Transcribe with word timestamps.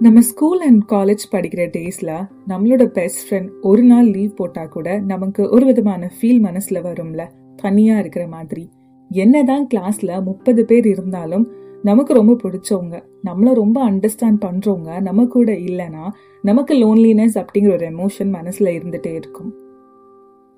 நம்ம 0.00 0.20
school 0.20 0.60
and 0.60 0.82
college 0.88 1.34
படிக்கிற 1.34 1.68
டேஸ்ல 1.76 2.28
நம்மளோட 2.48 2.86
பெஸ்ட் 2.86 3.34
ஃப்ரெண்ட் 3.34 3.48
ஒரு 3.62 3.82
நாள் 3.82 4.06
லீவ் 4.06 4.34
போட்டா 4.34 4.66
கூட 4.66 4.98
நமக்கு 4.98 5.50
ஒரு 5.50 5.66
விதமான 5.66 6.12
ஃபீல் 6.20 6.44
மனசுல 6.44 6.82
வரும்ல? 6.82 7.28
தனியா 7.56 7.98
இருக்கிற 7.98 8.28
மாதிரி. 8.28 8.70
என்னதான் 9.10 9.66
கிளாஸ்ல 9.74 10.24
முப்பது 10.24 10.64
பேர் 10.64 10.86
இருந்தாலும் 10.86 11.48
நமக்கு 11.82 12.14
ரொம்ப 12.14 12.36
பிடிச்சவங்க 12.42 13.02
நம்மள 13.24 13.54
ரொம்ப 13.54 13.90
அண்டர்ஸ்டாண்ட் 13.90 14.38
பண்றவங்க 14.40 15.00
நம்ம 15.00 15.24
கூட 15.24 15.52
இல்லைன்னா 15.52 16.10
நமக்கு 16.42 16.74
லோன்லினஸ் 16.74 17.44
அப்படிங்கிற 17.44 17.72
ஒரு 17.72 17.86
எமோஷன் 17.86 18.32
மனசுல 18.38 18.68
இருந்துட்டே 18.78 19.14
இருக்கும். 19.14 19.54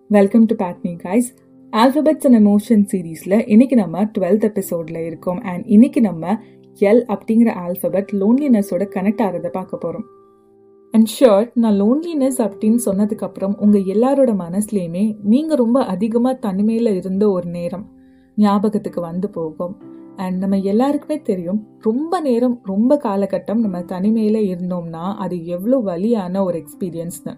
வெல்கம் 0.09 0.45
டு 0.45 0.55
பேட்னி 0.55 0.99
கைஸ் 1.05 1.37
ஆல்பபெட்ஸ் 1.71 2.33
அண்ட் 2.33 2.47
எமோஷன் 2.47 2.87
சீரீஸ்ல 2.93 3.49
இன்னைக்கு 3.49 3.77
நம்ம 3.77 4.05
டுவெல்த் 4.05 4.51
எபிசோட்ல 4.51 5.05
இருக்கோம். 5.05 5.41
அண்ட் 5.41 5.65
இன்னைக்கு 5.67 6.01
நம்ம 6.01 6.41
எல் 6.79 7.03
அப்படிங்கிற 7.09 7.55
ஆல்பபெட் 7.55 8.11
லோன்லினஸோட 8.13 8.87
கனெக்ட் 8.95 9.23
ஆகிறத 9.27 9.49
பார்க்க 9.49 9.77
போகிறோம் 9.77 10.05
அண்ட் 10.91 11.11
ஷியோர் 11.19 11.51
நான் 11.55 11.83
லோன்லினஸ் 11.83 12.39
அப்படின்னு 12.39 12.79
சொன்னதுக்கப்புறம் 12.85 13.57
உங்கள் 13.57 13.83
எல்லாரோட 13.83 14.33
மனசுலையுமே 14.41 15.17
நீங்கள் 15.23 15.57
ரொம்ப 15.57 15.85
அதிகமாக 15.85 16.37
தனிமையில் 16.37 16.97
இருந்த 16.97 17.31
ஒரு 17.31 17.51
நேரம் 17.51 17.87
ஞாபகத்துக்கு 18.37 19.01
வந்து 19.01 19.31
போகும். 19.31 19.77
அண்ட் 20.17 20.39
நம்ம 20.39 20.59
எல்லாருக்குமே 20.59 21.21
தெரியும் 21.21 21.67
ரொம்ப 21.81 22.21
நேரம் 22.21 22.61
ரொம்ப 22.65 23.01
காலகட்டம் 23.05 23.59
நம்ம 23.59 23.83
தனிமையில் 23.83 24.57
இருந்தோம்னா 24.57 25.15
அது 25.15 25.47
எவ்வளோ 25.47 25.77
வலியான 25.77 26.45
ஒரு 26.45 26.59
எக்ஸ்பீரியன்ஸ்னு 26.59 27.35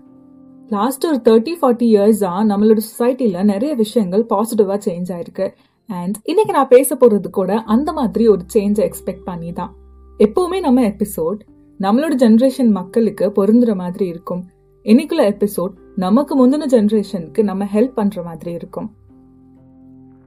லாஸ்ட் 0.68 1.06
ஒரு 1.06 1.20
தேர்ட்டி 1.24 1.54
ஃபார்ட்டி 1.60 1.86
இயர்ஸாக 1.94 2.48
நம்மளோட 2.50 2.80
சொசைட்டியில் 2.90 3.44
நிறைய 3.44 3.74
விஷயங்கள் 3.74 4.24
பாசிட்டிவாக 4.24 4.80
சேஞ்ச் 4.84 5.10
ஆயிருக்கு. 5.12 5.48
அண்ட் 5.86 6.16
இன்னைக்கு 6.22 6.52
நான் 6.52 6.68
பேச 6.68 6.94
போறது 6.94 7.30
கூட 7.30 7.62
அந்த 7.62 7.92
மாதிரி 7.92 8.28
ஒரு 8.28 8.44
சேஞ்சை 8.54 8.90
எக்ஸ்பெக்ட் 8.90 9.24
பண்ணி 9.24 9.52
தான் 9.52 9.74
எப்பவுமே 10.18 10.60
நம்ம 10.60 10.82
எபிசோட் 10.82 11.38
நம்மளோட 11.80 12.14
ஜென்ரேஷன் 12.16 12.70
மக்களுக்கு 12.70 13.32
பொருந்துற 13.36 13.74
மாதிரி 13.74 14.06
இருக்கும். 14.06 14.44
இன்னைக்குள்ள 14.84 15.22
எபிசோட் 15.22 15.68
நமக்கு 15.96 16.46
முந்தின 16.46 16.62
ஜென்ரேஷனுக்கு 16.70 17.42
நம்ம 17.42 17.64
ஹெல்ப் 17.64 17.94
பண்ற 17.94 18.22
மாதிரி 18.22 18.52
இருக்கும். 18.52 18.90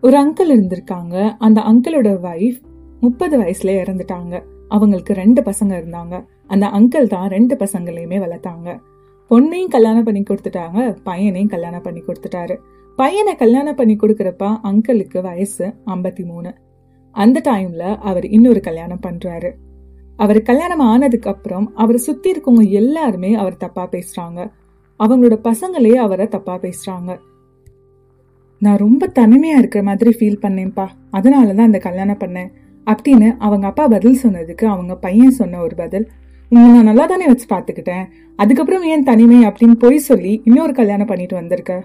ஒரு 0.01 0.19
அங்கிள் 0.19 0.49
இருந்திருக்காங்க. 0.49 1.35
அந்த 1.39 1.61
அங்கிளோட 1.61 2.05
ஒய்ஃப் 2.05 2.61
முப்பது 2.99 3.39
வயசுல 3.39 3.81
இறந்துட்டாங்க. 3.81 4.43
அவங்களுக்கு 4.67 5.13
ரெண்டு 5.13 5.41
பசங்க 5.41 5.65
இருந்தாங்க. 5.65 6.25
அந்த 6.47 6.67
அங்கிள் 6.67 7.07
தான் 7.07 7.29
ரெண்டு 7.29 7.55
பசங்களையுமே 7.55 8.19
வளர்த்தாங்க. 8.19 8.79
பொண்ணையும் 9.29 9.67
கல்யாணம் 9.67 10.03
பண்ணி 10.03 10.23
கொடுத்துட்டாங்க 10.23 10.97
பையனையும் 11.03 11.49
கல்யாணம் 11.49 11.81
பண்ணி 11.81 12.01
கொடுத்துட்டாரு. 12.01 12.57
பையனை 12.95 13.35
கல்யாணம் 13.35 13.75
பண்ணி 13.75 13.95
கொடுக்குறப்ப 13.95 14.57
அங்கிளுக்கு 14.63 15.21
வயசு 15.21 15.73
ஐம்பத்தி 15.85 16.25
மூணு 16.25 16.53
அந்த 17.11 17.41
டைம்ல 17.43 17.97
அவர் 17.97 18.27
இன்னொரு 18.27 18.59
கல்யாணம் 18.59 18.99
பண்றாரு. 19.07 19.51
அவர் 20.15 20.41
கல்யாணம் 20.41 20.79
ஆனதுக்கு 20.79 21.29
அப்புறம் 21.29 21.75
அவரை 21.75 21.97
சுத்தி 21.97 22.31
இருக்கவங்க 22.31 22.69
எல்லாருமே 22.69 23.33
அவர் 23.35 23.57
தப்பா 23.57 23.89
பேசுறாங்க. 23.91 24.51
அவங்களோட 24.99 25.39
பசங்களே 25.43 25.93
அவரை 25.93 26.27
தப்பா 26.27 26.59
பேசுறாங்க. 26.59 27.19
நான் 28.59 28.77
ரொம்ப 28.77 29.11
தனிமையா 29.19 29.57
இருக்கிற 29.57 29.83
மாதிரி 29.83 30.15
ஃபீல் 30.19 30.45
பண்ணேன்ப்பா. 30.45 30.87
அதனாலதான் 31.11 31.61
அந்த 31.61 31.77
கல்யாணம் 31.77 32.17
பண்ணேன். 32.17 32.51
அப்படின்னு 32.85 33.37
அவங்க 33.37 33.67
அப்பா 33.67 33.87
பதில் 33.87 34.19
சொன்னதுக்கு 34.23 34.65
அவங்க 34.65 34.95
பையன் 34.95 35.31
சொன்ன 35.31 35.61
ஒரு 35.61 35.75
பதில் 35.75 36.09
உங்களை 36.49 36.73
நான் 36.73 36.83
நல்லா 36.83 37.05
தானே 37.05 37.25
வச்சு 37.25 37.45
பார்த்துக்கிட்டேன்? 37.55 38.05
அதுக்கப்புறம் 38.35 38.83
ஏன் 38.83 39.03
தனிமை 39.03 39.45
அப்படின்னு 39.45 39.71
பொய் 39.71 39.97
சொல்லி 39.97 40.41
இன்னொரு 40.45 40.73
கல்யாணம் 40.73 41.07
பண்ணிட்டு 41.07 41.35
வந்திருக்க? 41.35 41.83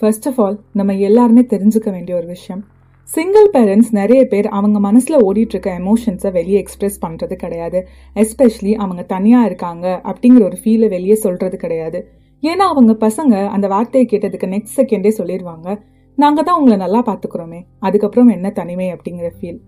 ஃபர்ஸ்ட் 0.00 0.28
ஆஃப் 0.28 0.40
ஆல் 0.40 0.58
நம்ம 0.72 0.94
எல்லாருமே 0.94 1.40
தெரிஞ்சுக்க 1.40 1.90
வேண்டிய 1.90 2.16
ஒரு 2.16 2.26
விஷயம். 2.26 2.64
சிங்கிள் 3.08 3.48
பேரண்ட்ஸ் 3.52 3.90
நிறைய 3.90 4.26
பேர் 4.26 4.48
அவங்க 4.48 4.78
மனசில் 4.78 5.22
ஓடிட்டுருக்க 5.22 5.68
எமோஷன்ஸை 5.78 6.32
வெளியே 6.32 6.64
எக்ஸ்ப்ரெஸ் 6.64 6.98
பண்ணுறது 7.06 7.32
கிடையாது. 7.32 7.88
எஸ்பெஷலி 8.14 8.74
அவங்க 8.74 9.02
தனியாக 9.02 9.46
இருக்காங்க 9.46 10.00
அப்படிங்கிற 10.04 10.42
ஒரு 10.42 10.58
ஃபீலை 10.64 10.88
வெளியே 10.88 11.14
சொல்கிறது 11.14 11.56
கிடையாது. 11.56 12.08
ஏன்னா 12.42 12.66
அவங்க 12.72 12.92
பசங்க 13.06 13.46
அந்த 13.46 13.68
வார்த்தையை 13.68 14.08
கேட்டதுக்கு 14.10 14.52
நெக்ஸ்ட் 14.54 14.76
செகண்டே 14.76 15.12
சொல்லிடுவாங்க. 15.18 15.78
நாங்கள் 16.14 16.44
தான் 16.44 16.58
உங்களை 16.58 16.78
நல்லா 16.78 17.02
பாத்துக்கிறோமே 17.02 17.60
அதுக்கப்புறம் 17.78 18.28
என்ன 18.28 18.50
தனிமை 18.50 18.92
அப்படிங்கிற 18.92 19.30
ஃபீல் 19.40 19.58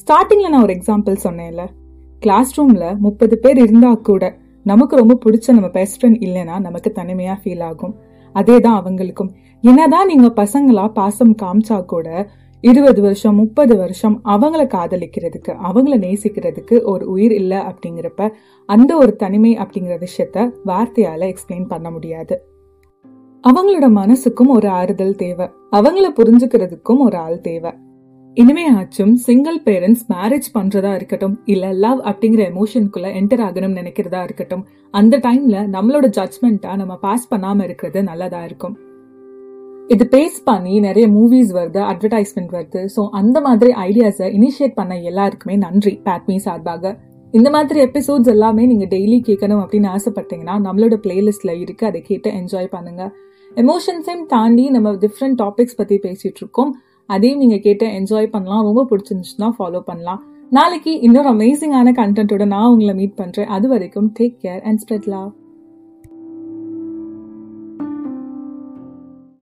ஸ்டார்டிங்கில் 0.00 0.48
நான் 0.48 0.62
ஒரு 0.62 0.74
எக்ஸாம்பிள் 0.74 1.24
சொன்னேன்ல. 1.24 1.64
கிளாஸ் 2.24 2.50
ரூம்ல 2.60 2.84
முப்பது 2.98 3.34
பேர் 3.38 3.58
இருந்தா 3.58 3.92
கூட 4.08 4.24
நமக்கு 4.64 4.96
ரொம்ப 4.96 5.14
பிடிச்ச 5.24 5.46
நம்ம 5.46 5.68
பெஸ்ட் 5.68 5.98
ஃப்ரெண்ட் 5.98 6.22
இல்லைன்னா 6.26 6.56
நமக்கு 6.60 6.90
தனிமையா 6.94 7.34
ஃபீல் 7.42 7.62
ஆகும். 7.62 7.94
அதே 8.34 8.56
தான் 8.60 8.78
அவங்களுக்கும். 8.82 9.30
என்னதான் 9.60 10.06
நீங்க 10.06 10.28
பசங்களா 10.42 10.84
பாசம் 10.92 11.34
காமிச்சா 11.42 11.84
கூட 11.84 12.08
இருபது 12.60 13.00
வருஷம் 13.02 13.34
முப்பது 13.34 13.74
வருஷம் 13.76 14.14
அவங்கள 14.24 14.62
காதலிக்கிறதுக்கு 14.74 15.52
அவங்கள 15.68 15.96
நேசிக்கிறதுக்கு 16.04 16.76
ஒரு 16.82 17.04
உயிர் 17.10 17.32
இல்லை 17.32 17.58
அப்படிங்கிறப்ப 17.70 18.28
அந்த 18.68 18.90
ஒரு 18.96 19.12
தனிமை 19.16 19.52
அப்படிங்கிற 19.56 19.96
விஷயத்த 20.04 20.48
வார்த்தையால 20.66 21.22
எக்ஸ்பிளைன் 21.26 21.68
பண்ண 21.68 21.90
முடியாது. 21.90 22.36
அவங்களோட 23.44 23.88
மனசுக்கும் 24.00 24.52
ஒரு 24.56 24.68
ஆறுதல் 24.68 25.14
தேவை. 25.14 25.46
அவங்கள 25.72 26.08
புரிஞ்சுக்கிறதுக்கும் 26.18 27.02
ஒரு 27.06 27.16
ஆள் 27.16 27.40
தேவை. 27.40 27.72
இனிமே 28.36 28.62
ஆச்சும் 28.70 29.12
சிங்கிள் 29.24 29.58
பேரண்ட்ஸ் 29.64 30.04
மேரேஜ் 30.12 30.46
பண்றதா 30.54 30.94
இருக்கட்டும் 30.94 31.34
இல்ல 31.44 31.72
லவ் 31.72 32.00
அப்படிங்கிற 32.00 32.42
எமோஷனுக்குள்ள 32.52 33.08
என்டர் 33.20 33.42
ஆகணும்னு 33.46 33.78
நினைக்கிறதா 33.80 34.22
இருக்கட்டும் 34.22 34.64
அந்த 34.90 35.18
டைம்ல 35.18 35.58
நம்மளோட 35.74 36.06
ஜட்மெண்ட்டா 36.16 36.76
நம்ம 36.76 36.94
பாஸ் 36.96 37.28
பண்ணாம 37.34 37.62
இருக்கிறது 37.62 38.02
நல்லதா 38.02 38.44
இருக்கும். 38.44 38.74
இது 39.88 40.04
பேஸ் 40.10 40.38
பண்ணி 40.44 40.80
நிறைய 40.80 41.08
மூவிஸ் 41.08 41.52
வருது 41.58 41.80
அட்வர்டைஸ்மெண்ட் 41.90 42.52
வருது. 42.56 42.82
ஸோ 42.96 43.08
அந்த 43.10 43.40
மாதிரி 43.40 43.70
ஐடியாஸை 43.88 44.28
இனிஷியேட் 44.38 44.74
பண்ண 44.74 44.96
எல்லாருக்குமே 45.10 45.56
நன்றி 45.56 45.94
பேட்மி 46.08 46.38
சார்பாக. 46.38 46.92
இந்த 47.30 47.50
மாதிரி 47.50 47.80
எபிசோட்ஸ் 47.84 48.32
எல்லாமே 48.34 48.66
நீங்க 48.66 48.88
டெய்லி 48.96 49.18
கேட்கணும் 49.28 49.62
அப்படின்னு 49.64 49.90
ஆசைப்பட்டீங்கன்னா 49.96 50.56
நம்மளோட 50.66 50.98
பிளேலிஸ்ட்ல 51.06 51.54
இருக்கு 51.60 51.86
அதை 51.86 52.02
கேட்டு 52.02 52.30
என்ஜாய் 52.30 52.68
பண்ணுங்க. 52.76 53.04
எமோஷன்ஸையும் 53.56 54.26
தாண்டி 54.26 54.70
நம்ம 54.70 54.92
டிஃப்ரெண்ட் 55.04 55.38
டாபிக்ஸ் 55.42 55.76
பத்தி 55.76 55.98
பேசிட்டு 56.08 56.42
இருக்கோம். 56.44 56.72
அதையும் 57.06 57.38
நீங்கள் 57.38 57.60
கேட்டு 57.60 57.86
என்ஜாய் 57.86 58.26
பண்ணலாம். 58.26 58.64
ரொம்ப 58.64 58.82
பிடிச்சிருந்துச்சுன்னா 58.90 59.48
ஃபாலோ 59.58 59.80
பண்ணலாம். 59.80 60.22
நாளைக்கு 60.50 61.00
இன்னொரு 61.00 61.28
அமேசிங்கான 61.32 61.92
கண்டென்ட்டோட 62.00 62.46
நான் 62.46 62.70
உங்களை 62.70 62.94
மீட் 62.94 63.18
பண்ணுறேன் 63.20 63.50
அது 63.56 63.68
வரைக்கும் 63.68 64.12
take 64.20 64.36
care 64.42 64.60
and 64.60 64.80
spread 64.82 65.08
love 65.14 65.30